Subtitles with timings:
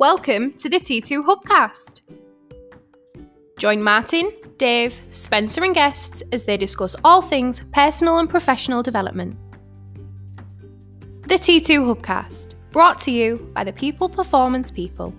[0.00, 2.00] Welcome to the T2 Hubcast.
[3.58, 9.36] Join Martin, Dave, Spencer, and guests as they discuss all things personal and professional development.
[11.28, 15.12] The T2 Hubcast, brought to you by the People Performance People.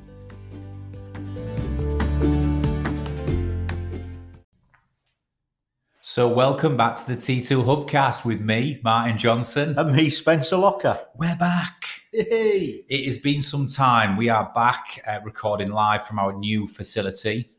[6.14, 9.80] So, welcome back to the T2 Hubcast with me, Martin Johnson.
[9.80, 11.00] And me, Spencer Locker.
[11.16, 11.86] We're back.
[12.12, 12.84] Hey.
[12.90, 14.18] It has been some time.
[14.18, 17.50] We are back uh, recording live from our new facility,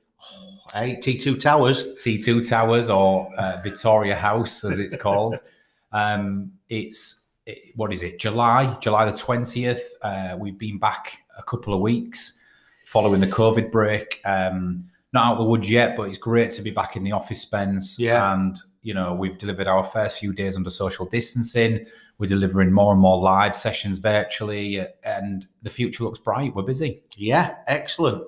[0.75, 1.95] Hey, T2 Towers.
[1.95, 5.39] T2 Towers or uh, Victoria House, as it's called.
[5.93, 8.19] um, it's it, what is it?
[8.19, 9.95] July, July the twentieth.
[10.03, 12.45] Uh, we've been back a couple of weeks
[12.85, 14.21] following the COVID break.
[14.27, 17.13] Um, not out of the woods yet, but it's great to be back in the
[17.13, 17.99] office, Spence.
[17.99, 18.33] Yeah.
[18.33, 21.87] And you know, we've delivered our first few days under social distancing.
[22.19, 26.55] We're delivering more and more live sessions virtually, and the future looks bright.
[26.55, 27.03] We're busy.
[27.17, 28.25] Yeah, excellent.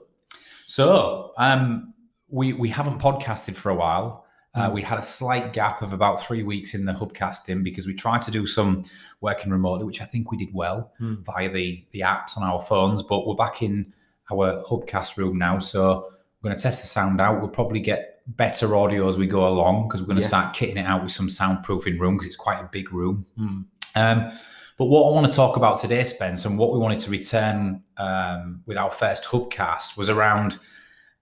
[0.66, 1.92] So um,
[2.28, 4.24] we we haven't podcasted for a while.
[4.54, 4.74] Uh, Mm.
[4.74, 8.20] we had a slight gap of about three weeks in the hubcasting because we tried
[8.20, 8.84] to do some
[9.20, 11.24] working remotely, which I think we did well Mm.
[11.24, 13.02] via the the apps on our phones.
[13.02, 13.92] But we're back in
[14.30, 16.08] our hubcast room now, so
[16.44, 17.40] we're going to test the sound out.
[17.40, 20.28] We'll probably get better audio as we go along because we're going to Yeah.
[20.28, 23.24] start kitting it out with some soundproofing room because it's quite a big room.
[23.38, 23.64] Mm.
[23.96, 24.38] Um,
[24.76, 27.82] but what I want to talk about today, Spence, and what we wanted to return
[27.96, 30.58] um, with our first hubcast was around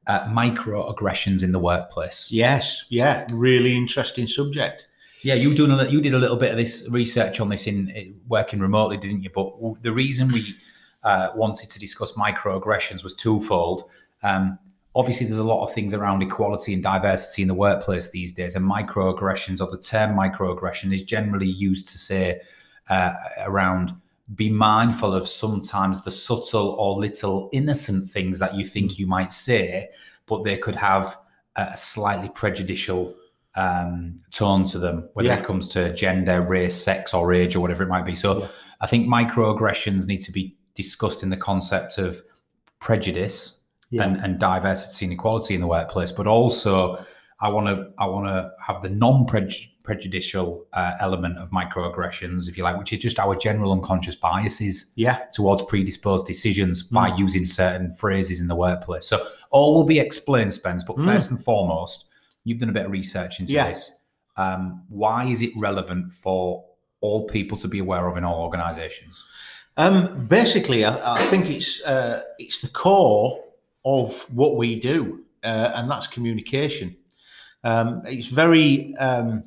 [0.08, 2.30] uh, microaggressions in the workplace.
[2.32, 4.88] Yes, yeah, really interesting subject.
[5.22, 7.92] Yeah, you doing a, you did a little bit of this research on this in
[7.96, 9.30] uh, working remotely, didn't you?
[9.32, 10.56] But w- the reason we
[11.04, 13.84] uh, wanted to discuss microaggressions was twofold.
[14.24, 14.58] Um,
[14.94, 18.54] obviously, there's a lot of things around equality and diversity in the workplace these days,
[18.54, 22.40] and microaggressions, or the term microaggression, is generally used to say
[22.90, 23.94] uh, around
[24.34, 29.32] be mindful of sometimes the subtle or little innocent things that you think you might
[29.32, 29.88] say,
[30.26, 31.18] but they could have
[31.56, 33.14] a slightly prejudicial
[33.56, 35.38] um, tone to them, whether Yeah.
[35.38, 38.14] it comes to gender, race, sex, or age, or whatever it might be.
[38.14, 38.46] So Yeah.
[38.80, 42.22] I think microaggressions need to be discussed in the concept of
[42.80, 43.61] prejudice
[43.92, 44.04] Yeah.
[44.04, 47.04] and, and diversity and equality in the workplace, but also
[47.40, 52.64] I want to I want to have the non-prejudicial uh, element of microaggressions, if you
[52.64, 57.18] like, which is just our general unconscious biases Yeah, towards predisposed decisions by Mm.
[57.18, 59.06] using certain phrases in the workplace.
[59.06, 60.84] So all will be explained, Spence.
[60.84, 61.04] But Mm.
[61.04, 62.06] first and foremost,
[62.44, 63.68] you've done a bit of research into Yeah.
[63.68, 64.00] this.
[64.36, 66.64] Um, why is it relevant for
[67.02, 69.28] all people to be aware of in all organisations?
[69.76, 73.42] Um, basically, I, I think it's uh, it's the core
[73.84, 76.96] of what we do, uh, and that's communication.
[77.64, 79.44] Um, it's very um,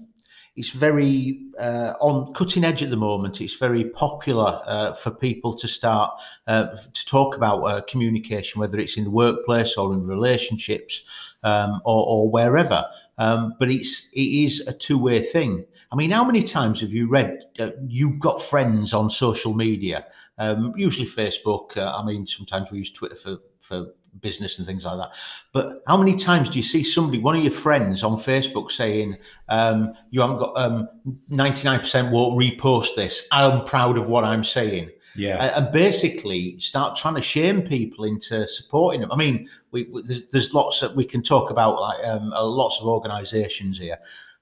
[0.56, 3.42] it's very uh, on cutting edge at the moment.
[3.42, 6.14] It's very popular uh, for people to start
[6.48, 11.04] uh, to talk about uh, communication, whether it's in the workplace or in relationships
[11.44, 12.86] um, or, or wherever.
[13.18, 15.66] Um, but it's it is a two way thing.
[15.92, 17.38] I mean, how many times have you read?
[17.60, 20.06] Uh, you've got friends on social media,
[20.38, 21.76] um, usually Facebook.
[21.76, 23.88] Uh, I mean, sometimes we use Twitter for for
[24.22, 25.12] business and things like that.
[25.52, 29.18] But how many times do you see somebody, one of your friends on Facebook, saying,
[29.50, 30.88] um, "You haven't got um,
[31.30, 33.28] ninety nine percent won't repost this.
[33.32, 35.42] I'm proud of what I'm saying." Yeah.
[35.42, 39.12] and and basically start trying to shame people into supporting them.
[39.14, 42.44] I mean, we, we, there's, there's lots that we can talk about, like um, uh,
[42.44, 43.98] lots of organisations here,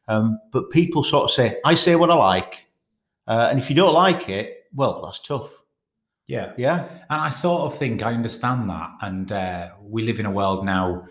[0.07, 2.65] um, but people sort of say, "I say what I like,"
[3.27, 5.62] uh, and if you don't like it, well, that's tough.
[6.27, 6.53] Yeah.
[6.57, 8.91] Yeah, And I sort of think I understand that.
[9.01, 11.07] And uh, we live in a world now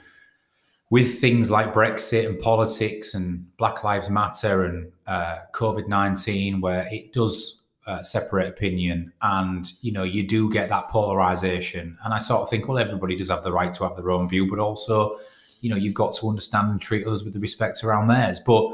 [0.91, 6.89] with things like Brexit and politics and Black Lives Matter and uh, COVID 19, where
[6.91, 9.13] it does uh, separate opinion.
[9.23, 11.99] And, you know, you do get that polarization.
[12.05, 14.29] And I sort of think, well, everybody does have the right to have their own
[14.29, 15.19] view, but also,
[15.61, 18.41] you know, you've got to understand and treat others with the respect around theirs.
[18.41, 18.71] But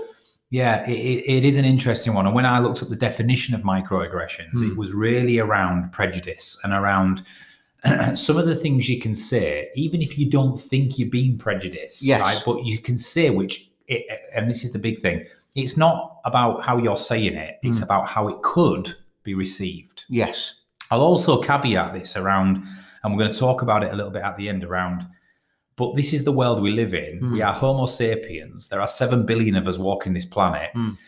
[0.50, 2.26] yeah, it, it, is an interesting one.
[2.26, 4.70] And when I looked up the definition of microaggressions, Hmm.
[4.70, 7.22] it was really around prejudice and around
[8.14, 12.02] some of the things you can say, even if you don't think you're being prejudiced,
[12.02, 12.20] Yes.
[12.20, 12.42] right?
[12.44, 15.24] But you can say which, it, and this is the big thing.
[15.54, 17.84] It's not about how you're saying it; it's Mm.
[17.84, 18.94] about how it could
[19.24, 20.04] be received.
[20.08, 20.54] yes,
[20.90, 22.64] I'll also caveat this around,
[23.02, 25.06] and we're going to talk about it a little bit at the end around.
[25.78, 27.20] But this is the world we live in.
[27.20, 27.32] Mm.
[27.32, 28.68] We are Homo sapiens.
[28.68, 30.70] There are seven billion of us walking this planet.
[30.74, 30.98] Mm.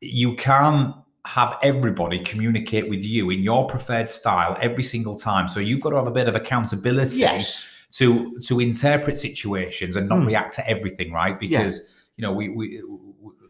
[0.00, 0.94] You can't
[1.26, 5.48] have everybody communicate with you in your preferred style every single time.
[5.48, 7.62] So you've got to have a bit of accountability yes,
[7.92, 10.26] to to interpret situations and not Hmm.
[10.26, 11.38] react to everything, right?
[11.38, 12.82] Because you know we we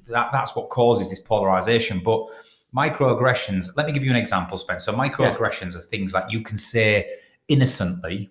[0.08, 2.00] that that's what causes this polarization.
[2.02, 2.26] But
[2.74, 3.68] microaggressions.
[3.76, 4.92] Let me give you an example, Spencer.
[4.92, 7.06] So microaggressions are things that you can say
[7.48, 8.30] innocently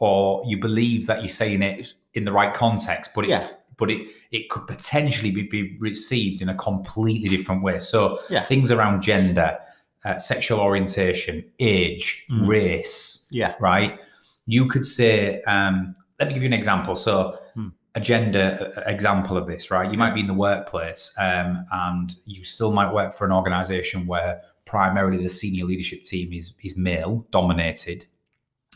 [0.00, 3.46] or you believe that you're saying it in the right context, but it's Yeah.
[3.78, 7.80] but it it could potentially be, be received in a completely different way.
[7.80, 8.42] So Yeah.
[8.44, 9.58] things around gender,
[10.04, 12.46] uh, sexual orientation, age, Mm.
[12.46, 13.54] race, Yeah.
[13.58, 13.98] right?
[14.46, 16.94] You could say, um, let me give you an example.
[16.94, 17.68] So, Hmm.
[17.96, 19.90] a gender example of this, right?
[19.90, 24.06] You might be in the workplace um, and you still might work for an organization
[24.06, 28.06] where primarily the senior leadership team is, is male dominated,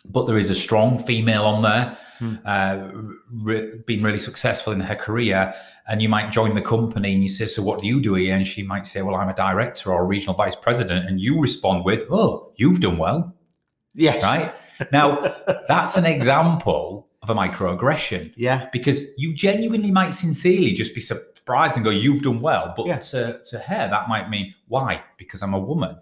[0.04, 2.34] but there is a strong female on there, Hmm.
[2.44, 2.90] uh,
[3.32, 5.52] re- been really successful in her career.
[5.88, 8.34] And you might join the company and you say, So, what do you do here?
[8.34, 11.06] And she might say, Well, I'm a director or a regional vice president.
[11.08, 13.34] And you respond with, Oh, you've done well
[13.94, 14.22] Yes.
[14.22, 14.54] right?
[14.92, 15.34] Now,
[15.68, 18.68] that's an example of a microaggression Yeah.
[18.72, 22.72] because you genuinely might sincerely just be surprised and go, You've done well.
[22.76, 22.98] But Yeah.
[22.98, 25.02] to, to her, that might mean, Why?
[25.18, 25.96] Because I'm a woman.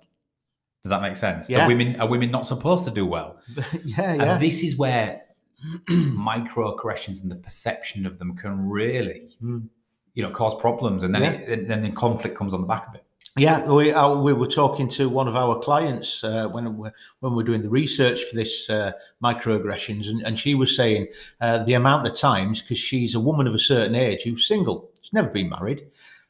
[0.83, 1.49] Does that make sense?
[1.49, 1.65] Yeah.
[1.65, 3.37] Are women are women not supposed to do well?
[3.57, 3.65] yeah.
[3.85, 4.13] Yeah.
[4.35, 5.23] And this is where
[5.89, 9.69] microaggressions and the perception of them can really, Mm.
[10.15, 11.31] you know, cause problems, and then Yeah.
[11.53, 13.05] it, then the conflict comes on the back of it.
[13.37, 16.91] Yeah, we uh, we were talking to one of our clients uh, when we
[17.21, 18.93] when we're doing the research for this uh,
[19.23, 21.07] microaggressions, and, and she was saying
[21.41, 24.91] uh, the amount of times because she's a woman of a certain age who's single,
[25.01, 25.87] she's never been married.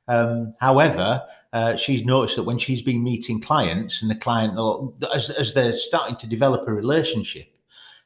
[0.08, 1.22] Um, however,
[1.52, 4.58] uh, she's noticed that when she's been meeting clients, and the client,
[5.14, 7.46] as as they're starting to develop a relationship,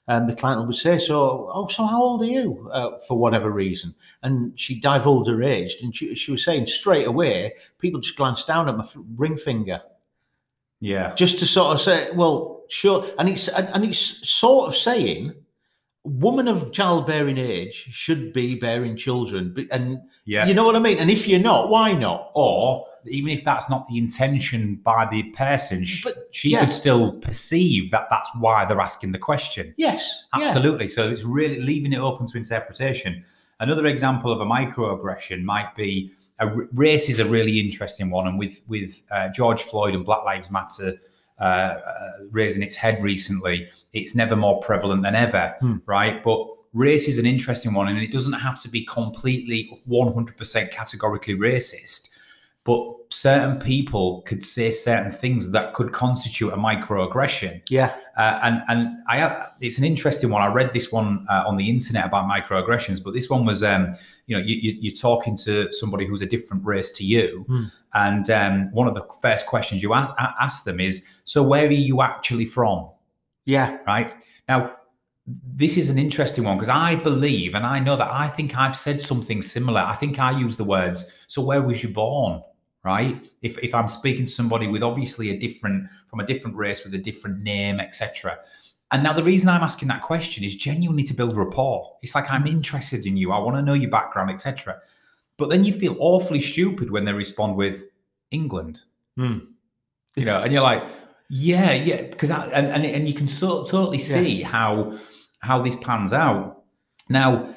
[0.09, 3.51] um, the client would say, "So, oh, so how old are you?" Uh, for whatever
[3.51, 8.17] reason, and she divulged her age, and she, she was saying straight away, people just
[8.17, 9.81] glanced down at my ring finger,
[10.81, 11.15] Yeah.
[11.15, 15.33] just to sort of say, "Well, sure," and it's and it's sort of saying,
[16.07, 20.47] "Woman of childbearing age should be bearing children," and Yeah.
[20.47, 20.99] you know what I mean.
[20.99, 22.31] And if you're not, why not?
[22.35, 26.61] or even if that's not the intention by the person, But, she yeah.
[26.61, 29.75] could still perceive that that's why they're asking the question.
[29.77, 30.45] yes, yeah.
[30.47, 30.89] Absolutely.
[30.89, 33.23] So it's really leaving it open to interpretation.
[33.61, 36.11] Another example of a microaggression might be
[36.41, 40.25] a race is a really interesting one, and with with uh, George Floyd and Black
[40.25, 40.95] Lives Matter
[41.41, 45.77] uh, uh, raising its head recently, it's never more prevalent than ever, Hmm.
[45.87, 46.23] right?
[46.25, 50.37] But race is an interesting one, and it doesn't have to be completely one hundred
[50.37, 52.11] percent categorically racist.
[52.67, 52.81] But
[53.11, 57.63] certain people could say certain things that could constitute a microaggression.
[57.71, 60.43] yeah, Uh, and and I have, it's an interesting one.
[60.43, 63.95] I read this one uh, on the internet about microaggressions, but this one was, um,
[64.27, 67.65] you know, you, you're talking to somebody who's a different race to you, Hmm.
[68.07, 71.81] and um, one of the first questions you a- ask them is, "So where are
[71.91, 72.79] you actually from?"
[73.45, 74.11] yeah, Right
[74.49, 74.61] now,
[75.63, 78.77] this is an interesting one because I believe, and I know that I think I've
[78.77, 79.81] said something similar.
[79.81, 80.99] I think I use the words,
[81.29, 82.43] "So where was you born?"
[82.87, 83.29] Right?
[83.43, 86.95] If if I'm speaking to somebody with obviously a different from a different race with
[86.95, 88.39] a different name, etc.
[88.93, 91.97] And now the reason I'm asking that question is genuinely to build rapport.
[92.03, 93.33] It's like I'm interested in you.
[93.33, 94.79] I want to know your background, etc.
[95.37, 97.83] But then you feel awfully stupid when they respond with
[98.31, 98.83] England.
[99.17, 99.39] Hmm.
[100.15, 100.85] You know, and you're like,
[101.29, 104.97] yeah, yeah, because and, and and you can so, totally see how
[105.43, 106.63] how this pans out.
[107.09, 107.56] Now,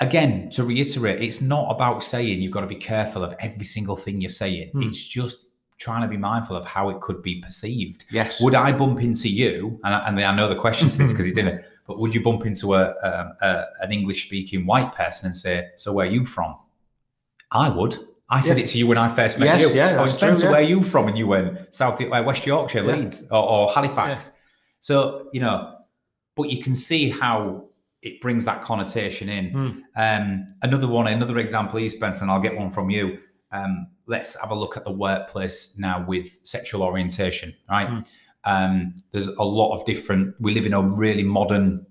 [0.00, 3.96] again, to reiterate, it's not about saying you've got to be careful of every single
[3.96, 4.70] thing you're saying.
[4.72, 4.82] Hmm.
[4.82, 5.46] It's just
[5.78, 8.04] trying to be mindful of how it could be perceived.
[8.10, 8.40] yes.
[8.40, 9.80] Would I bump into you?
[9.84, 11.64] And I, and I know the question to this because he's in it.
[11.86, 15.70] But would you bump into a, um, a an English speaking white person and say,
[15.76, 16.54] "So where are you from?"
[17.50, 17.98] I would.
[18.28, 18.64] I said Yeah.
[18.64, 19.76] it to you when I first met Yes, you.
[19.76, 20.50] yeah, I was Spencer, yeah.
[20.52, 21.08] where are you from?
[21.08, 22.94] And you went South uh, West Yorkshire, Yeah.
[22.94, 24.32] Leeds, or, or Halifax.
[24.80, 25.78] So you know,
[26.36, 27.64] but you can see how
[28.02, 29.50] it brings that connotation in.
[29.50, 29.80] Hmm.
[29.96, 33.18] Um, another one, another example Spencer, and I'll get one from you.
[33.52, 37.88] Um, let's have a look at the workplace now with sexual orientation, right?
[37.88, 38.00] Hmm.
[38.44, 40.34] Um, there's a lot of different.
[40.40, 41.84] We live in a really modern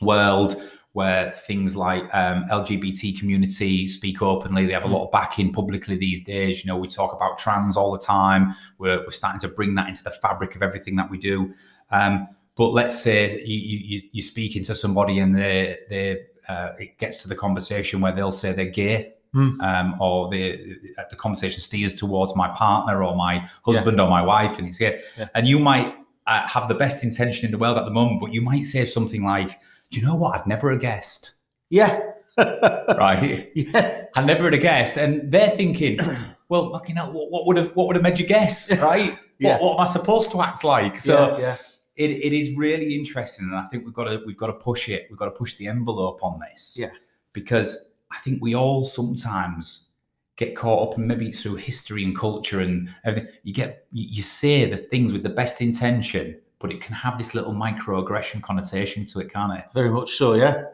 [0.00, 0.60] world
[0.92, 4.66] where things like um, LGBT community speak openly.
[4.66, 6.62] They have a lot of backing publicly these days.
[6.62, 8.54] You know, we talk about trans all the time.
[8.78, 11.54] We're, we're starting to bring that into the fabric of everything that we do.
[11.90, 16.98] Um, but let's say you, you, you're speaking to somebody and they, they uh, it
[16.98, 19.14] gets to the conversation where they'll say they're gay.
[19.32, 19.58] Hmm.
[19.62, 20.76] Um, or the
[21.08, 25.00] the conversation steers towards my partner or my husband or my wife, and he's gay.
[25.16, 25.28] Yeah.
[25.34, 28.34] And you might uh, have the best intention in the world at the moment, but
[28.34, 29.58] you might say something like,
[29.90, 30.38] "Do you know what?
[30.38, 31.34] I'd never have guessed."
[31.70, 32.00] Yeah.
[32.38, 33.50] Right?
[33.54, 34.04] Yeah.
[34.14, 35.98] I never would have guessed, and they're thinking,
[36.50, 39.18] "Well, fucking hell, what, what would have what would have made you guess?" Right?
[39.38, 39.52] Yeah.
[39.52, 40.98] what, what am I supposed to act like?
[40.98, 41.56] So yeah, yeah.
[41.96, 44.88] It, it is really interesting, and I think we've got to we've got to push
[44.88, 45.06] it.
[45.10, 46.76] We've got to push the envelope on this.
[46.78, 46.90] Yeah.
[47.32, 49.94] because I think we all sometimes
[50.36, 53.30] get caught up, and maybe it's through history and culture and everything.
[53.42, 57.18] You get you, you say the things with the best intention, but it can have
[57.18, 59.64] this little microaggression connotation to it, can't it?
[59.74, 60.64] Very much so, yeah.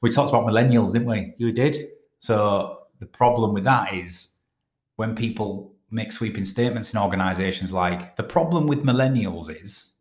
[0.00, 1.34] We talked about millennials, didn't we?
[1.38, 1.88] You did.
[2.18, 4.40] So the problem with that is
[4.96, 9.91] when people make sweeping statements in organizations like the problem with millennials is,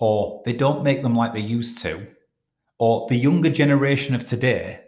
[0.00, 2.06] or they don't make them like they used to,
[2.78, 4.80] or the younger generation of today.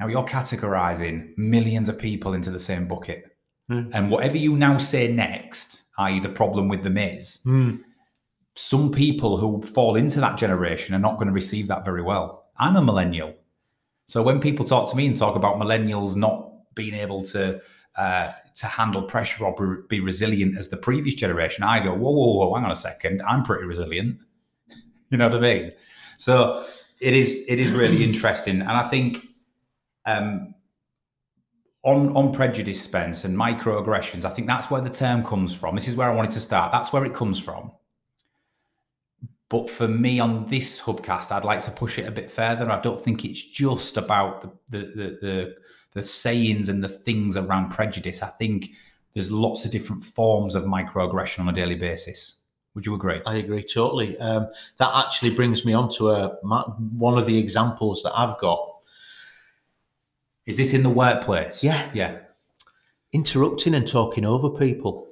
[0.00, 3.24] Now you're categorizing millions of people into the same bucket.
[3.68, 3.90] Hmm.
[3.92, 7.76] And whatever you now say next, i.e., the problem with them is, Hmm.
[8.54, 12.44] some people who fall into that generation are not going to receive that very well.
[12.58, 13.34] I'm a millennial.
[14.06, 17.60] So when people talk to me and talk about millennials not being able to
[17.96, 19.54] uh, to handle pressure or
[19.88, 22.76] be be resilient as the previous generation, I go, whoa, whoa, whoa, hang on a
[22.76, 24.18] second, I'm pretty resilient.
[25.10, 25.72] You know what I mean?
[26.16, 26.64] So
[27.00, 29.26] it is it is really interesting, and I think
[30.06, 30.54] um,
[31.84, 35.74] on on prejudice, Spence, and microaggressions, I think that's where the term comes from.
[35.74, 36.72] This is where I wanted to start.
[36.72, 37.72] That's where it comes from.
[39.48, 42.68] But for me on this hubcast, I'd like to push it a bit further.
[42.70, 45.56] I don't think it's just about the the the, the,
[45.92, 48.22] the sayings and the things around prejudice.
[48.22, 48.70] I think
[49.14, 52.45] there's lots of different forms of microaggression on a daily basis.
[52.76, 53.22] Would you agree?
[53.24, 54.18] I agree totally.
[54.18, 56.68] Um, that actually brings me on to a, ma-
[56.98, 58.74] one of the examples that I've got.
[60.44, 61.64] Is this in the workplace?
[61.64, 61.88] Yeah.
[61.94, 62.18] Yeah.
[63.14, 65.08] Interrupting and talking over people.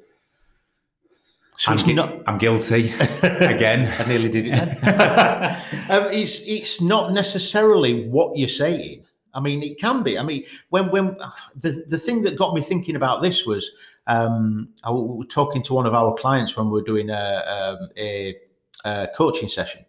[1.56, 2.92] So I'm, not, I'm guilty
[3.23, 3.90] again.
[3.99, 4.71] I nearly did it then.
[5.88, 9.04] um, it's it's not necessarily what you're saying.
[9.33, 10.18] I mean, it can be.
[10.18, 11.16] I mean, when when
[11.56, 13.71] the the thing that got me thinking about this was
[14.06, 17.11] um, I w- we were talking to one of our clients when we were doing
[17.11, 18.37] a um, a,
[18.84, 19.84] a coaching session,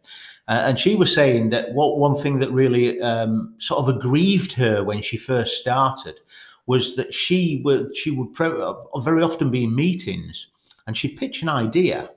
[0.47, 4.53] uh, and she was saying that what one thing that really um, sort of aggrieved
[4.53, 6.19] her when she first started
[6.67, 10.47] was that she would she would pro- very often be in meetings
[10.87, 12.09] and she'd pitch an idea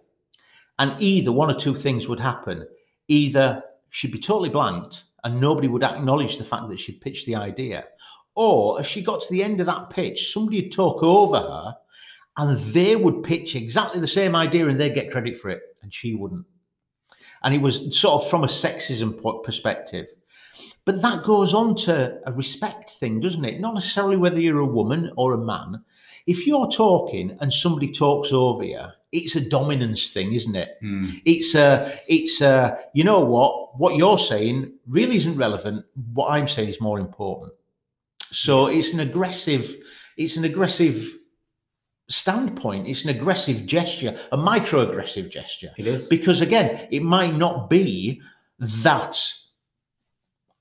[0.78, 2.66] and either one or two things would happen.
[3.08, 7.34] Either she'd be totally blanked and nobody would acknowledge the fact that she'd pitched the
[7.34, 7.84] idea,
[8.34, 11.76] or as she got to the end of that pitch, somebody would talk over her
[12.38, 15.92] and they would pitch exactly the same idea and they'd get credit for it and
[15.92, 16.46] she wouldn't.
[17.42, 20.06] And it was sort of from a sexism perspective.
[20.84, 23.60] But that goes on to a respect thing, doesn't it?
[23.60, 25.84] Not necessarily whether you're a woman or a man.
[26.26, 30.76] If you're talking and somebody talks over you, it's a dominance thing, isn't it?
[30.80, 31.10] Hmm.
[31.24, 33.78] It's a, it's a, you know what?
[33.78, 35.84] What you're saying really isn't relevant.
[36.14, 37.52] What I'm saying is more important.
[38.30, 39.76] So it's an aggressive,
[40.16, 41.18] it's an aggressive
[42.08, 42.88] standpoint.
[42.88, 45.70] It's an aggressive gesture, a microaggressive gesture.
[45.76, 46.06] It is.
[46.06, 48.20] Because again, it might not be
[48.58, 49.18] that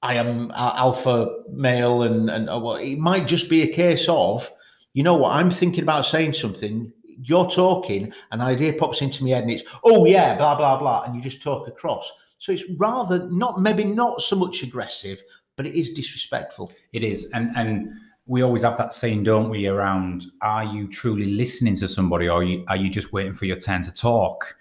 [0.02, 4.50] I am alpha male and and uh, well, it might just be a case of,
[4.94, 6.92] you know what, I'm thinking about saying something.
[7.20, 11.04] You're talking, an idea pops into my head, and it's oh yeah, blah blah blah,
[11.04, 12.12] and you just talk across.
[12.38, 15.24] So it's rather not maybe not so much aggressive,
[15.56, 16.72] but it is disrespectful.
[16.94, 17.90] It is, and and
[18.28, 19.68] we always have that saying, don't we?
[19.68, 23.46] Around, are you truly listening to somebody, or are you, are you just waiting for
[23.46, 24.58] your turn to talk?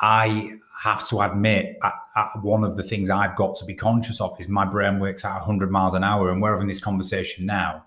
[0.00, 4.20] I have to admit, I, I, one of the things I've got to be conscious
[4.20, 7.44] of is my brain works at 100 miles an hour, and we're having this conversation
[7.44, 7.84] now,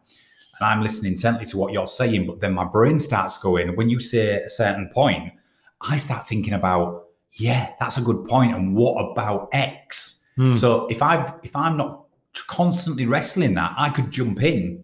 [0.59, 3.75] and I'm listening intently to what you're saying, but then my brain starts going.
[3.75, 5.33] When you say a certain point,
[5.81, 10.27] I start thinking about, yeah, that's a good point, and what about X?
[10.35, 10.55] Hmm.
[10.55, 12.05] So if I've if I'm not
[12.47, 14.83] constantly wrestling that, I could jump in,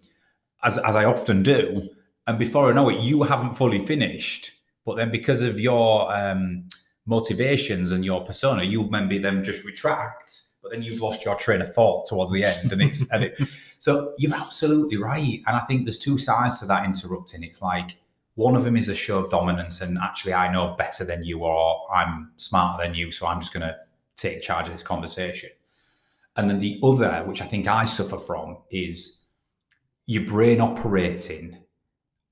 [0.65, 1.89] as as I often do,
[2.27, 4.51] and before I know it, you haven't fully finished.
[4.85, 6.67] But then because of your um,
[7.05, 10.41] motivations and your persona, you'll maybe then just retract.
[10.61, 13.37] But then you've lost your train of thought towards the end, and it's and it.
[13.77, 17.43] So you're absolutely right, and I think there's two sides to that interrupting.
[17.43, 17.97] It's like
[18.33, 21.39] one of them is a show of dominance, and actually I know better than you,
[21.39, 23.77] or I'm smarter than you, so I'm just going to
[24.15, 25.51] take charge of this conversation.
[26.35, 29.24] And then the other, which I think I suffer from, is
[30.07, 31.57] your brain operating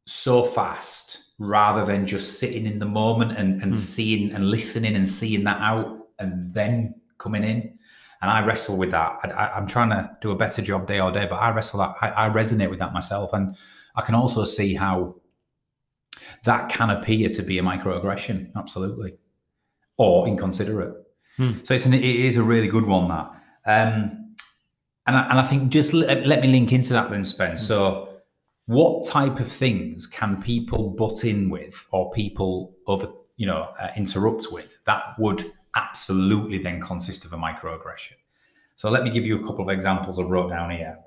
[0.05, 3.79] so fast rather than just sitting in the moment and, and Hmm.
[3.79, 7.77] seeing and listening and seeing that out and then coming in.
[8.21, 9.19] And I wrestle with that.
[9.23, 11.79] I, I, I'm trying to do a better job day or day, but I wrestle
[11.79, 11.95] that.
[12.01, 13.33] I, I resonate with that myself.
[13.33, 13.55] And
[13.95, 15.15] I can also see how
[16.45, 18.51] that can appear to be a microaggression.
[18.55, 19.17] Absolutely.
[19.97, 20.95] Or inconsiderate.
[21.37, 21.53] Hmm.
[21.63, 23.31] So it's an, it is a really good one, that.
[23.65, 24.22] Um,
[25.07, 27.65] and I, and I think just let, let me link into that then, Spence.
[27.65, 28.09] So,
[28.65, 33.89] what type of things can people butt in with, or people over, you know, uh,
[33.97, 38.13] interrupt with that would absolutely then consist of a microaggression?
[38.75, 40.97] So, let me give you a couple of examples I wrote down here.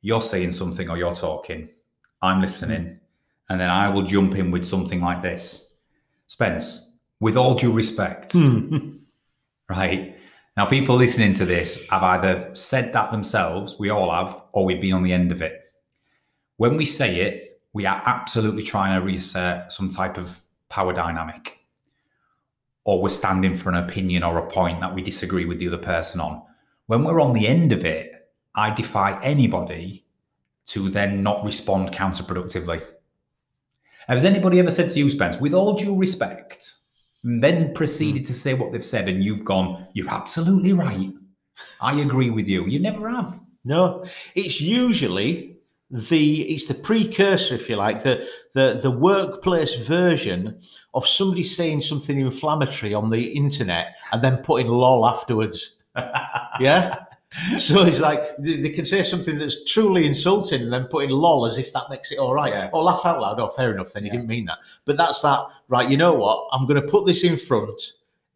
[0.00, 1.68] You're saying something, or you're talking.
[2.22, 2.98] I'm listening,
[3.48, 5.76] and then I will jump in with something like this.
[6.26, 8.96] Spence, with all due respect, Hmm.
[9.68, 10.17] right?
[10.58, 14.80] Now, people listening to this have either said that themselves, we all have, or we've
[14.80, 15.62] been on the end of it.
[16.56, 21.60] When we say it, we are absolutely trying to reassert some type of power dynamic,
[22.82, 25.78] or we're standing for an opinion or a point that we disagree with the other
[25.78, 26.42] person on.
[26.86, 30.06] When we're on the end of it, I defy anybody
[30.66, 32.82] to then not respond counterproductively.
[34.08, 36.77] Has anybody ever said to you, Spence, with all due respect,
[37.24, 38.26] then proceeded hmm.
[38.26, 41.10] to say what they've said, and you've gone, You're absolutely right.
[41.80, 42.66] I agree with you.
[42.66, 43.40] You never have.
[43.64, 45.56] No, it's usually
[45.90, 50.60] the it's the precursor, if you like, the the the workplace version
[50.94, 55.76] of somebody saying something inflammatory on the internet and then putting lol afterwards.
[56.60, 57.04] yeah.
[57.58, 61.44] So it's like they can say something that's truly insulting and then put in lol
[61.44, 62.52] as if that makes it all right.
[62.52, 62.70] Yeah.
[62.72, 63.38] Or laugh out loud.
[63.38, 63.92] Oh, fair enough.
[63.92, 64.14] Then he Yeah.
[64.14, 64.58] didn't mean that.
[64.86, 65.44] But that's that.
[65.68, 65.88] Right.
[65.90, 66.48] You know what?
[66.52, 67.80] I'm going to put this in front.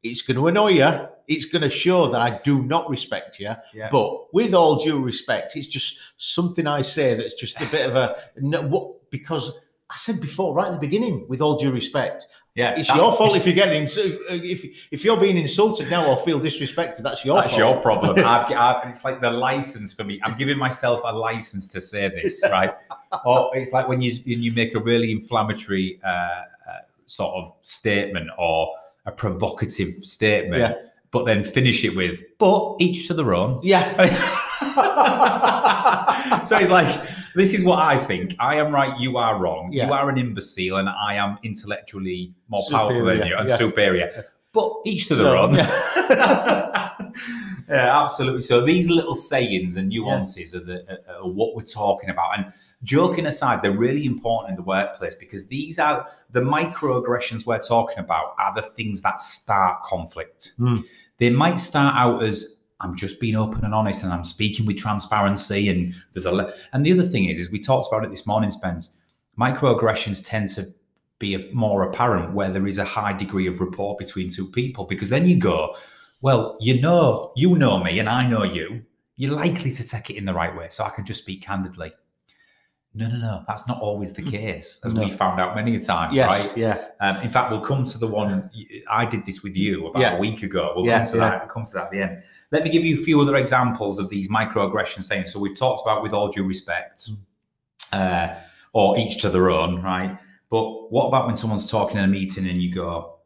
[0.03, 1.09] It's going to annoy you.
[1.29, 3.55] It's going to show that I do not respect you.
[3.73, 3.89] Yeah.
[3.91, 7.97] But with all due respect, it's just something I say that's just a bit of
[7.97, 9.59] a no, what because
[9.91, 12.75] I said before, right at the beginning, with all due respect, yeah.
[12.79, 16.39] it's that- your fault if you're getting if if you're being insulted now or feel
[16.41, 16.99] disrespected.
[17.03, 17.59] That's your That's fault.
[17.59, 18.19] your problem.
[18.27, 20.21] I've, I've, it's like the license for me.
[20.25, 22.73] I'm giving myself a license to say this, right?
[23.25, 26.43] or it's like when you when you make a really inflammatory uh, uh,
[27.07, 28.73] sort of statement or
[29.07, 30.75] a provocative statement, Yeah.
[31.11, 33.93] but then finish it with "but each to their own." Yeah.
[36.45, 36.89] so it's like
[37.35, 38.35] this is what I think.
[38.39, 39.71] I am right, you are wrong.
[39.73, 39.87] Yeah.
[39.87, 43.57] You are an imbecile, and I am intellectually more powerful than you and yeah.
[43.57, 44.27] superior.
[44.53, 45.55] But each to their own.
[45.55, 46.93] yeah.
[47.69, 48.43] yeah, absolutely.
[48.43, 52.39] So these little sayings and nuances are, the, are what we're talking about.
[52.39, 57.61] And joking aside, they're really important in the workplace because these are the microaggressions we're
[57.61, 60.53] talking about are the things that start conflict.
[60.59, 60.77] Hmm.
[61.19, 64.77] They might start out as I'm just being open and honest and I'm speaking with
[64.77, 68.11] transparency and there's a le- and the other thing is is we talked about it
[68.11, 69.01] this morning, Spence.
[69.39, 70.67] Microaggressions tend to
[71.19, 74.85] be a, more apparent where there is a high degree of rapport between two people
[74.85, 75.77] because then you go,
[76.21, 78.83] well, you know, you know me and I know you.
[79.17, 81.93] You're likely to take it in the right way, so I can just speak candidly.
[82.95, 86.15] No, no, no, that's not always the case, as we found out many a times,
[86.15, 86.27] Yes.
[86.29, 86.57] right?
[86.57, 86.85] Yeah.
[87.01, 88.51] Um, in fact, we'll come to the one
[88.91, 90.17] I did this with you about Yeah.
[90.17, 90.73] a week ago.
[90.77, 91.31] We'll Yeah, come to yeah.
[91.31, 91.39] that.
[91.45, 92.23] We'll come to that at the end.
[92.53, 95.27] Let me give you a few other examples of these microaggressions saying.
[95.27, 97.09] So we've talked about with all due respect,
[97.93, 98.35] uh,
[98.75, 100.19] or each to their own, right?
[100.51, 103.17] But what about when someone's talking in a meeting and you go,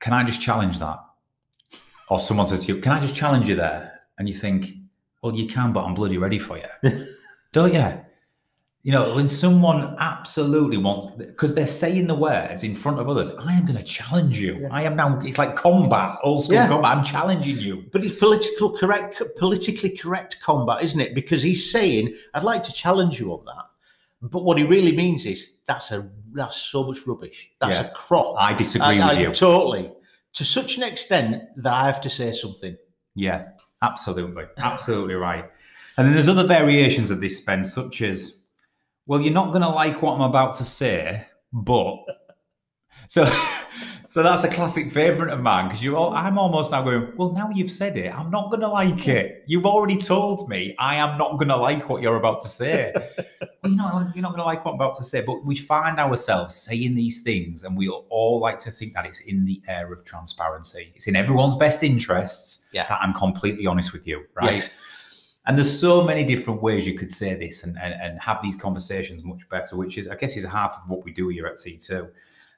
[0.00, 0.98] "Can I just challenge that?"
[2.08, 4.72] Or someone says to you, "Can I just challenge you there?" And you think,
[5.22, 7.06] "Well, you can, but I'm bloody ready for you."
[7.52, 8.04] Don't you?
[8.82, 13.28] You know, when someone absolutely wants, because they're saying the words in front of others,
[13.38, 14.56] I am going to challenge you.
[14.62, 14.68] Yeah.
[14.70, 16.66] I am now, it's like combat, old school Yeah.
[16.68, 16.96] combat.
[16.96, 17.84] I'm challenging you.
[17.92, 21.14] But it's political correct, politically correct combat, isn't it?
[21.14, 23.66] Because he's saying, "I'd like to challenge you on that,"
[24.22, 27.50] but what he really means is, "That's a that's so much rubbish.
[27.60, 27.86] That's Yeah.
[27.86, 29.32] a crop." I disagree I- with I- you.
[29.34, 29.92] Totally,
[30.32, 32.78] to such an extent that I have to say something.
[33.14, 33.48] Yeah,
[33.82, 34.44] absolutely.
[34.56, 35.44] Absolutely right.
[35.98, 38.39] And then there's other variations of this, Spence, such as,
[39.10, 41.96] well, you're not going to like what I'm about to say, but.
[43.08, 43.28] So.
[44.08, 47.32] So that's a classic favourite of mine because you're all, I'm almost now going, well,
[47.32, 49.44] now you've said it, I'm not going to like it.
[49.46, 52.92] You've already told me I am not going to like what you're about to say.
[53.62, 55.22] well, you're not, you're not going to like what I'm about to say.
[55.24, 59.20] But we find ourselves saying these things and we all like to think that it's
[59.20, 60.92] in the air of transparency.
[60.96, 62.88] It's in everyone's best interests Yeah.
[62.88, 64.68] that I'm completely honest with you, right?
[65.50, 68.54] And there's so many different ways you could say this and, and, and have these
[68.54, 71.56] conversations much better, which is, I guess, is half of what we do here at
[71.56, 72.08] T2.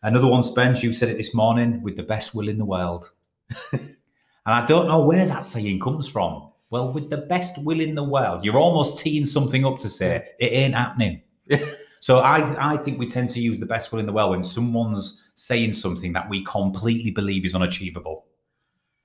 [0.03, 3.11] Another one, Spence, you said it this morning with the best will in the world.
[3.73, 3.97] and
[4.45, 6.51] I don't know where that saying comes from.
[6.69, 10.29] Well, with the best will in the world, you're almost teeing something up to say
[10.39, 11.23] it ain't happening.
[12.01, 14.43] so I, I think we tend to use the best will in the world when
[14.43, 18.27] someone's saying something that we completely believe is unachievable.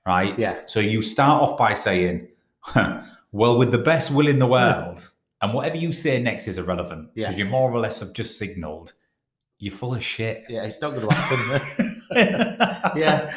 [0.04, 0.38] Right?
[0.38, 0.58] Yeah.
[0.66, 2.28] So you start off by saying,
[3.32, 5.08] well, with the best will in the world,
[5.40, 7.28] and whatever you say next is irrelevant Yeah.
[7.28, 8.92] because you more or less have just signaled
[9.58, 10.44] you're full of shit.
[10.48, 12.02] Yeah, it's not going to happen.
[12.96, 13.34] yeah.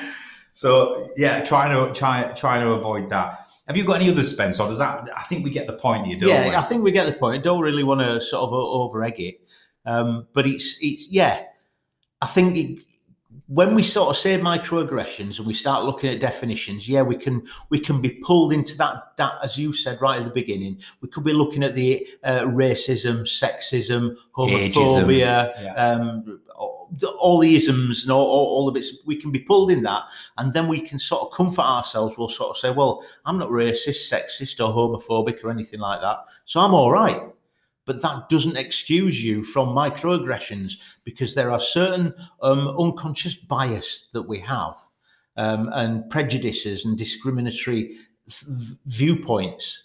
[0.52, 3.48] So yeah, trying to try trying to avoid that.
[3.68, 5.08] Have you got any other Spence, or does that?
[5.16, 6.56] I think we get the point here, don't yeah, we?
[6.56, 7.40] I think we get the point.
[7.40, 9.42] I don't really want to sort of over egg it,
[9.86, 11.44] um, but it's it's yeah.
[12.22, 12.84] I think it,
[13.54, 17.46] when we sort of say microaggressions and we start looking at definitions, yeah, we can
[17.70, 20.80] we can be pulled into that that as you said right at the beginning.
[21.02, 25.74] We could be looking at the uh, racism, sexism, homophobia, Yeah.
[25.76, 26.40] um,
[27.20, 30.04] all the isms and all, all, all the bits, we can be pulled in that,
[30.38, 32.18] and then we can sort of comfort ourselves.
[32.18, 36.20] We'll sort of say, well, I'm not racist, sexist, or homophobic or anything like that,
[36.46, 37.22] so I'm all right.
[37.86, 44.22] But that doesn't excuse you from microaggressions because there are certain um, unconscious bias that
[44.24, 44.76] we have
[45.36, 47.98] um, and prejudices and discriminatory
[48.30, 49.82] th- viewpoints,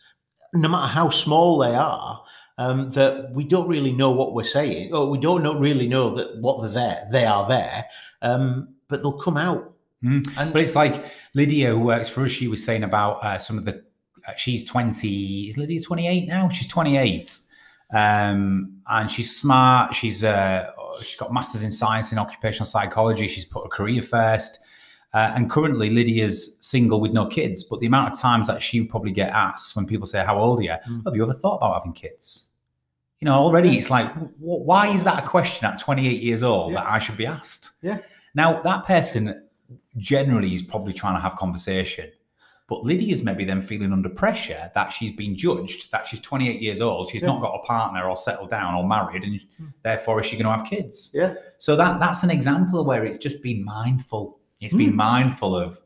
[0.52, 2.22] no matter how small they are,
[2.58, 6.14] um, that we don't really know what we're saying, or we don't know, really know
[6.14, 7.84] that what they're there, they are there,
[8.22, 9.72] um, but they'll come out.
[10.04, 10.26] Mm.
[10.38, 11.04] And but it's like
[11.34, 13.82] Lydia, who works for us, she was saying about uh, some of the.
[14.26, 15.48] Uh, she's twenty.
[15.48, 16.48] Is Lydia twenty eight now?
[16.48, 17.38] She's twenty eight,
[17.92, 19.94] um, and she's smart.
[19.94, 20.70] She's uh,
[21.02, 23.28] she's got masters in science in occupational psychology.
[23.28, 24.60] She's put a career first.
[25.14, 27.64] Uh, and currently, Lydia's single with no kids.
[27.64, 30.60] But the amount of times that she probably get asked when people say, How old
[30.60, 30.74] are you?
[30.88, 31.04] Mm.
[31.06, 32.52] Have you ever thought about having kids?
[33.20, 36.80] You know, already it's like, why is that a question at 28 years old yeah.
[36.80, 37.70] that I should be asked?
[37.80, 37.98] Yeah.
[38.34, 39.48] Now, that person
[39.96, 42.10] generally is probably trying to have conversation.
[42.68, 46.80] But Lydia's maybe then feeling under pressure that she's been judged, that she's 28 years
[46.80, 47.28] old, she's yeah.
[47.28, 49.72] not got a partner or settled down or married, and mm.
[49.84, 51.12] therefore is she going to have kids?
[51.14, 51.34] Yeah.
[51.58, 54.78] So that that's an example where it's just been mindful it's mm.
[54.78, 55.80] been mindful of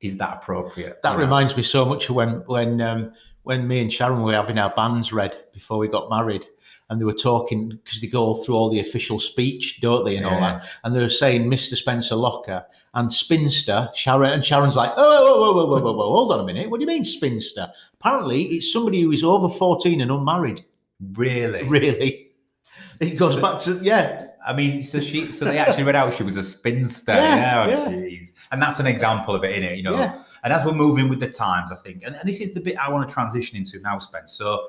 [0.00, 1.00] is that appropriate?
[1.02, 4.58] That reminds me so much of when when um, when me and Sharon were having
[4.58, 6.46] our banns read before we got married.
[6.90, 10.26] And they were talking because they go through all the official speech, don't they, and
[10.26, 10.34] yeah.
[10.34, 10.64] all that.
[10.84, 11.76] And they were saying Mr.
[11.76, 14.32] Spencer Locker and spinster Sharon.
[14.32, 16.68] And Sharon's like, oh, whoa, whoa, whoa, whoa, whoa, whoa, hold on a minute.
[16.68, 17.72] What do you mean spinster?
[18.00, 20.62] Apparently, it's somebody who is over fourteen and unmarried.
[21.14, 22.28] Really, really.
[23.00, 24.28] It goes so, back to yeah.
[24.46, 27.12] I mean, so she, so they actually read out she was a spinster.
[27.12, 27.76] Yeah, yeah.
[27.78, 28.32] Oh, jeez.
[28.52, 29.96] And that's an example of it, in it, you know.
[29.96, 30.22] Yeah.
[30.44, 32.76] And as we're moving with the times, I think, and, and this is the bit
[32.76, 34.34] I want to transition into now, Spence.
[34.34, 34.68] So,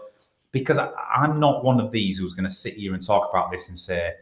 [0.55, 3.51] because I, I'm not one of these who's going to sit here and talk about
[3.51, 4.13] this and say,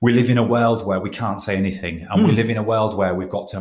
[0.00, 2.24] we live in a world where we can't say anything, and mm.
[2.24, 2.36] we hmm.
[2.36, 3.60] live in a world where we've got to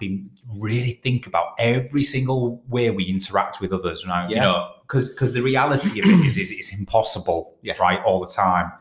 [0.00, 4.04] be really think about every single way we interact with others.
[4.06, 4.28] Right?
[4.28, 4.36] Yeah.
[4.36, 7.74] You know, because because the reality of it is, is it's impossible, yeah.
[7.78, 8.72] right, all the time.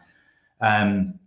[0.60, 1.20] Um,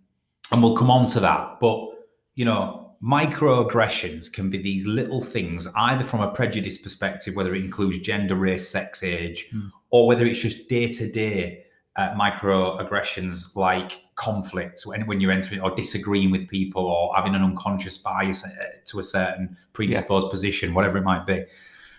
[0.50, 1.60] and we'll come on to that.
[1.60, 1.88] But,
[2.34, 7.64] you know, microaggressions can be these little things, either from a prejudice perspective, whether it
[7.64, 9.70] includes gender, race, sex, age, mm.
[9.92, 11.64] Or whether it's just day to day
[11.96, 17.98] microaggressions like conflict when, when you're entering or disagreeing with people or having an unconscious
[17.98, 18.48] bias uh,
[18.86, 20.30] to a certain predisposed yeah.
[20.30, 21.44] position, whatever it might be.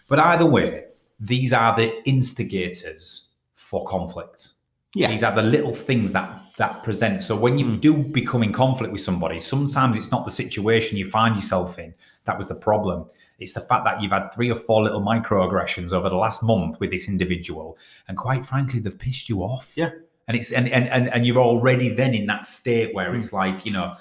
[0.07, 0.85] But either way,
[1.19, 4.53] these are the instigators for conflict.
[4.95, 5.09] Yeah.
[5.09, 7.23] These are the little things that that present.
[7.23, 7.79] So when you hmm.
[7.79, 11.93] do become in conflict with somebody, sometimes it's not the situation you find yourself in
[12.25, 13.05] that was the problem.
[13.39, 16.79] It's the fact that you've had three or four little microaggressions over the last month
[16.79, 19.71] with this individual, and quite frankly, they've pissed you off.
[19.75, 19.91] Yeah.
[20.27, 23.65] And it's and and and, and you're already then in that state where it's like,
[23.65, 23.95] you know,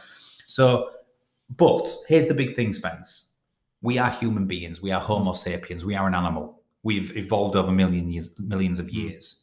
[0.46, 0.90] so
[1.56, 3.34] but here's the big thing, Spence.
[3.82, 6.62] We are human beings, we are Homo sapiens, we are an animal.
[6.84, 8.96] We've evolved over million years, millions of hmm.
[8.96, 9.42] years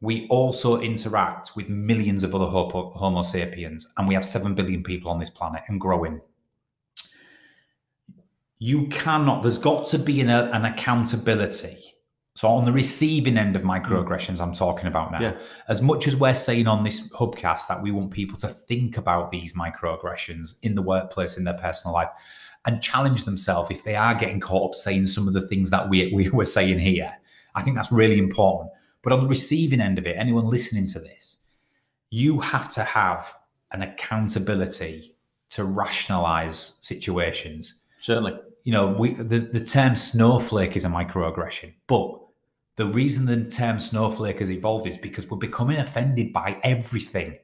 [0.00, 5.10] we also interact with millions of other Homo sapiens, and we have 7 billion people
[5.10, 6.20] on this planet and growing.
[8.58, 11.84] You cannot, there's got to be an, an accountability.
[12.34, 15.36] So, on the receiving end of microaggressions, I'm talking about now, yeah.
[15.68, 19.32] as much as we're saying on this hubcast that we want people to think about
[19.32, 22.10] these microaggressions in the workplace, in their personal life,
[22.64, 25.88] and challenge themselves if they are getting caught up saying some of the things that
[25.88, 27.12] we, we were saying here.
[27.56, 28.70] I think that's really important
[29.02, 31.38] but on the receiving end of it, anyone listening to this,
[32.10, 33.34] you have to have
[33.72, 35.14] an accountability
[35.50, 37.84] to rationalize situations.
[37.98, 38.38] Certainly.
[38.64, 42.18] You know, we the, the term snowflake is a microaggression, but
[42.76, 47.38] the reason the term snowflake has evolved is because we're becoming offended by everything.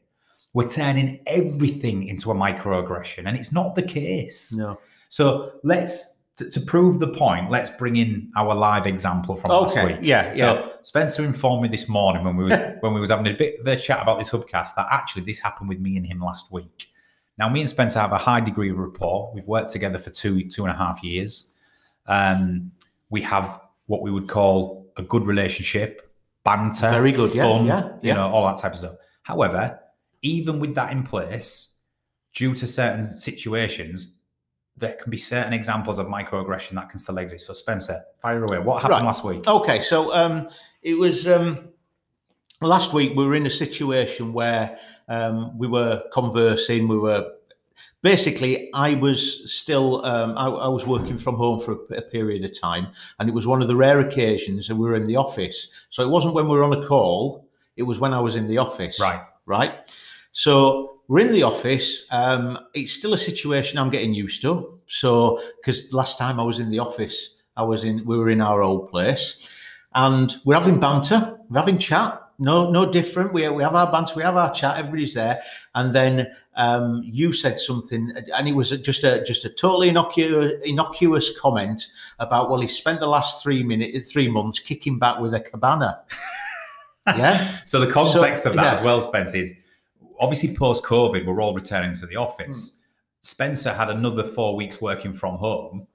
[0.52, 4.54] We're turning everything into a microaggression, and it's not the case.
[4.54, 4.78] No.
[5.08, 9.82] So let's to, to, prove the point, let's bring in our live example from okay.
[9.82, 9.98] last week.
[10.02, 10.68] Yeah, so yeah.
[10.82, 13.66] Spencer informed me this morning when we was when we was having a bit of
[13.66, 16.88] a chat about this hubcast that actually this happened with me and him last week.
[17.38, 19.33] Now, me and Spencer have a high degree of rapport.
[19.35, 21.57] We've worked together for two two and a half years.
[22.07, 22.70] Um,
[23.11, 26.12] we have what we would call a good relationship,
[26.44, 28.97] banter, very good, fun, yeah, yeah, you know, all that type of stuff.
[29.23, 29.81] However,
[30.23, 31.79] even with that in place,
[32.35, 34.20] due to certain situations,
[34.77, 37.47] there can be certain examples of microaggression that can still exist.
[37.47, 38.59] So, Spencer, fire away.
[38.59, 39.05] What happened right.
[39.05, 39.47] last week?
[39.47, 40.49] Okay, so um,
[40.83, 41.68] it was um,
[42.60, 43.14] last week.
[43.16, 46.88] We were in a situation where um, we were conversing.
[46.88, 47.30] We were
[48.02, 48.70] basically.
[48.74, 50.04] I was still.
[50.04, 52.88] Um, I, I, was working from home for a, a, period of time,
[53.18, 55.68] and it was one of the rare occasions that we were in the office.
[55.90, 57.48] So it wasn't when we were on a call.
[57.76, 59.00] It was when I was in the office.
[59.00, 59.20] Right.
[59.46, 59.74] Right.
[60.32, 62.06] So we're in the office.
[62.10, 64.78] Um, it's still a situation I'm getting used to.
[64.86, 68.40] So, because last time I was in the office, I was in, we were in
[68.40, 69.48] our old place,
[69.94, 72.20] and we're having banter, we're having chat.
[72.38, 73.33] No, no different.
[73.33, 74.77] We, we have our banter, we have our chat.
[74.77, 75.40] Everybody's there,
[75.75, 80.53] and then um, you said something, and it was just a just a totally innocuous,
[80.64, 81.87] innocuous comment
[82.18, 86.01] about well, he spent the last three minutes, three months kicking back with a cabana.
[87.07, 87.59] yeah.
[87.64, 88.73] So the context So, of that yeah.
[88.73, 89.55] as well, Spence, is
[90.18, 92.70] obviously post COVID, we're all returning to the office.
[92.70, 92.81] Hmm.
[93.23, 95.87] Spencer had another four weeks working from home.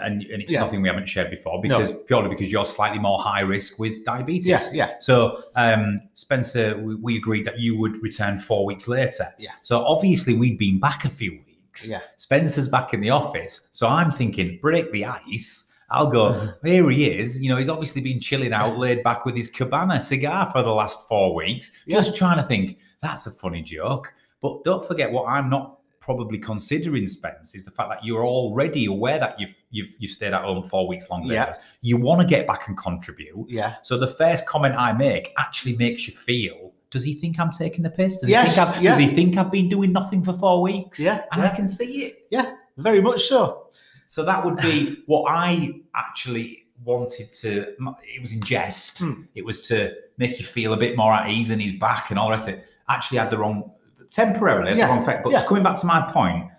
[0.00, 0.60] And, and it's Yeah.
[0.60, 4.46] nothing we haven't shared before because purely because you're slightly more high risk with diabetes.
[4.46, 4.90] Yeah, yeah.
[5.00, 9.28] So, um, Spencer, we, we agreed that you would return four weeks later.
[9.38, 9.52] Yeah.
[9.62, 11.88] So obviously we'd been back a few weeks.
[11.88, 12.00] Yeah.
[12.16, 13.68] Spencer's back in the office.
[13.72, 15.70] So I'm thinking, break the ice.
[15.90, 17.40] I'll go, here he is.
[17.40, 20.70] You know, he's obviously been chilling out, laid back with his cabana cigar for the
[20.70, 24.12] last four weeks, just trying to think, that's a funny joke.
[24.40, 28.86] But don't forget what I'm not probably considering, Spence, is the fact that you're already
[28.86, 31.32] aware that you've you've you've stayed at home four weeks longer.
[31.32, 31.52] Yeah.
[31.82, 33.46] You want to get back and contribute.
[33.48, 33.76] Yeah.
[33.82, 36.72] So the first comment I make actually makes you feel.
[36.90, 38.20] Does he think I'm taking the piss?
[38.20, 38.90] Does, Yes, he, think I've, yeah.
[38.92, 40.98] does he think I've been doing nothing for four weeks?
[41.00, 41.50] Yeah, and yeah.
[41.50, 42.26] I can see it.
[42.30, 42.54] Yeah.
[42.78, 43.68] Very much so.
[44.06, 47.74] So that would be what I actually wanted to.
[48.04, 49.00] It was in jest.
[49.00, 49.22] Hmm.
[49.34, 52.18] It was to make you feel a bit more at ease and he's back and
[52.18, 52.66] all the rest of it.
[52.88, 53.72] Actually, had the wrong
[54.10, 55.24] temporarily Yeah, the wrong effect.
[55.24, 55.44] But yeah.
[55.44, 56.50] coming back to my point,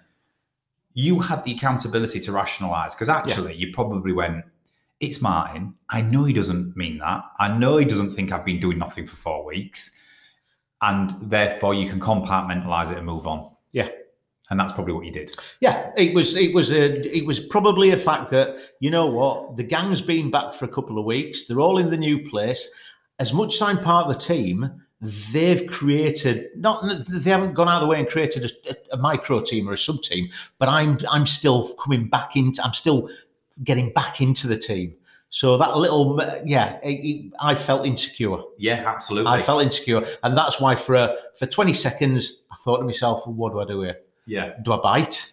[0.97, 4.43] you had the accountability to rationalise because actually you probably went.
[4.99, 5.75] It's Martin.
[5.91, 7.23] I know he doesn't mean that.
[7.39, 9.95] I know he doesn't think I've been doing nothing for four weeks.
[10.81, 13.51] And therefore, you can compartmentalize it and move on.
[13.73, 13.89] Yeah.
[14.49, 15.35] And that's probably what you did.
[15.59, 19.55] Yeah, it was it was a it was probably a fact that you know what
[19.55, 21.45] the gang's been back for a couple of weeks.
[21.45, 22.67] They're all in the new place.
[23.19, 27.75] As much as I'm part of the team, they've created not they haven't gone out
[27.75, 30.97] of the way and created a, a, micro team or a sub team, but I'm
[31.09, 33.09] I'm still coming back into I'm still
[33.63, 34.95] getting back into the team.
[35.29, 38.37] So that little yeah, it, it, I felt insecure.
[38.57, 39.31] Yeah, absolutely.
[39.31, 43.51] I felt insecure, and that's why for for 20 seconds I thought to myself, what
[43.51, 43.97] do I do here?
[44.25, 44.53] yeah.
[44.63, 45.31] Do I bite?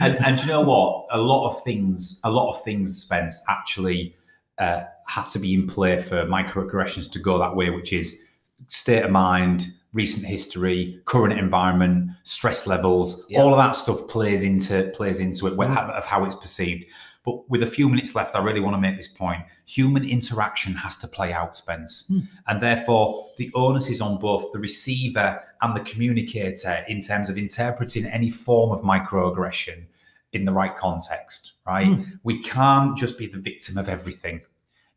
[0.00, 1.06] and and you know what?
[1.10, 4.14] A lot of things, a lot of things, Spence, actually
[4.58, 8.22] uh, have to be in play for microaggressions to go that way, which is
[8.68, 13.40] state of mind, recent history, current environment, stress levels, Yeah.
[13.42, 16.84] all of that stuff plays into plays into it wh- of how it's perceived.
[17.24, 19.42] But with a few minutes left, I really want to make this point.
[19.64, 22.12] Human interaction has to play out, Spence.
[22.46, 27.38] And therefore, the onus is on both the receiver and the communicator in terms of
[27.38, 29.86] interpreting any form of microaggression
[30.34, 31.88] in the right context, right?
[32.22, 34.40] We can't just be the victim of everything.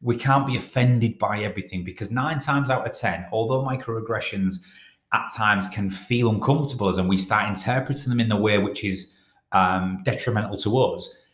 [0.02, 4.66] We can't be offended by everything because nine times out of 10, although microaggressions
[5.14, 8.84] at times can feel uncomfortable as and we start interpreting them in the way which
[8.84, 9.20] is
[9.54, 11.28] um, detrimental to us,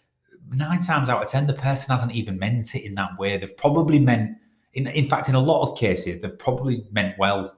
[0.51, 3.37] nine times out of 10, the person hasn't even meant it in that way.
[3.37, 4.37] They've probably meant,
[4.73, 7.57] in, in fact, in a lot of cases, they've probably meant well.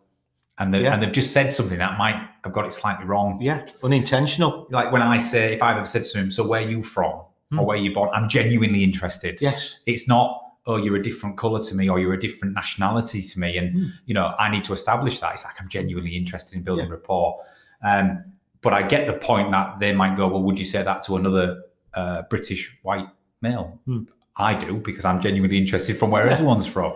[0.58, 0.94] And, they, Yeah.
[0.94, 4.68] and they've just said something that might have got it slightly wrong Yeah, unintentional.
[4.72, 7.22] like when I say, if I've ever said to him, so where are you from
[7.52, 7.60] Hmm.
[7.60, 9.40] or where you born, I'm genuinely interested.
[9.42, 9.80] Yes.
[9.86, 13.40] It's not, oh, you're a different color to me or you're a different nationality to
[13.40, 13.58] me.
[13.58, 13.86] And, Hmm.
[14.06, 15.34] you know, I need to establish that.
[15.34, 17.42] It's like, I'm genuinely interested in building rapport.
[17.84, 18.24] Um,
[18.62, 21.18] but I get the point that they might go, well, would you say that to
[21.18, 21.62] another
[21.94, 23.08] uh, British white
[23.42, 23.80] male?
[23.86, 24.04] Hmm.
[24.38, 26.34] I do because I'm genuinely interested from where Yeah.
[26.34, 26.94] everyone's from.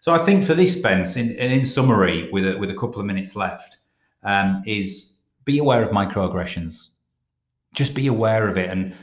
[0.00, 3.00] So I think for this, Spence, in, in, in summary, with a, with a couple
[3.00, 3.78] of minutes left,
[4.22, 6.88] um, is be aware of microaggressions.
[7.74, 8.94] Just be aware of it and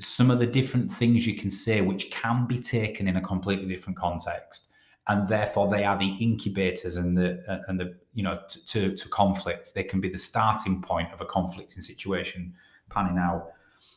[0.00, 3.66] some of the different things you can say, which can be taken in a completely
[3.66, 4.72] different context,
[5.06, 8.96] and therefore they are the incubators and the uh, and the you know t- to
[8.96, 9.74] to conflict.
[9.74, 12.54] They can be the starting point of a conflicting situation
[12.90, 13.52] panning out.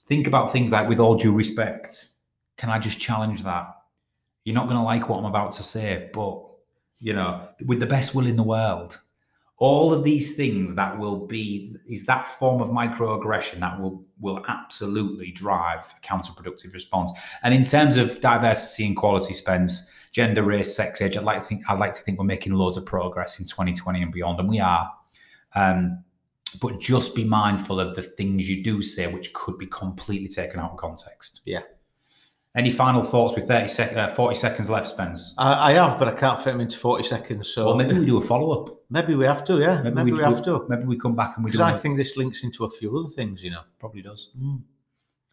[0.08, 2.10] Think about things like, with all due respect,
[2.58, 3.81] can I just challenge that?
[4.44, 6.44] You're not going to like what I'm about to say, but
[7.00, 9.00] you know, with the best will in the world,
[9.58, 14.44] all of these things that will be is that form of microaggression that will will
[14.48, 17.12] absolutely drive a counterproductive response.
[17.44, 21.46] And in terms of diversity and quality, Spence, gender, race, sex, age, I'd like to
[21.46, 24.50] think I'd like to think we're making loads of progress in 2020 and beyond, and
[24.50, 24.92] we are.
[25.54, 26.04] Um,
[26.60, 30.60] but just be mindful of the things you do say, which could be completely taken
[30.60, 31.42] out of context.
[31.46, 31.62] Yeah.
[32.54, 35.34] Any final thoughts with 30 sec- uh, 40 seconds left, Spence?
[35.38, 37.48] I, I have, but I can't fit them into 40 seconds.
[37.48, 38.76] So Well, maybe we do a follow up.
[38.90, 39.82] maybe we have to, yeah.
[39.82, 40.66] Maybe, we, have to.
[40.68, 41.64] Maybe we come back and we Because do.
[41.64, 43.62] I another- think this links into a few other things, you know.
[43.80, 44.32] probably does.
[44.38, 44.64] Mm.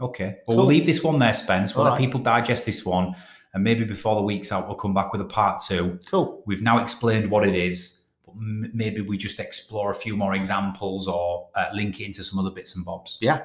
[0.00, 0.24] Okay.
[0.24, 0.56] Well, Cool.
[0.58, 1.74] we'll leave this one there, Spence.
[1.74, 2.04] We'll All let right.
[2.06, 3.16] people digest this one,
[3.52, 5.98] and maybe before the week's out, we'll come back with a part two.
[6.08, 6.44] Cool.
[6.46, 8.04] We've now explained what it is.
[8.24, 12.22] but m- maybe we just explore a few more examples or uh, link it into
[12.22, 13.18] some other bits and bobs.
[13.20, 13.40] Yeah,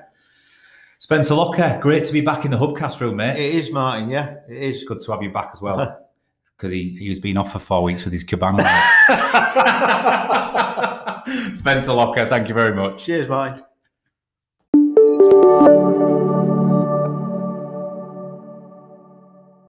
[1.03, 3.37] Spencer Locker, great to be back in the Hubcast room, mate.
[3.37, 4.09] It is, Martin.
[4.09, 4.85] Yeah, it is.
[4.85, 5.99] Good to have you back as well.
[6.55, 8.63] Because he, he was being off for four weeks with his cabana.
[11.55, 13.03] Spencer Locker, thank you very much.
[13.03, 13.65] Cheers, Martin.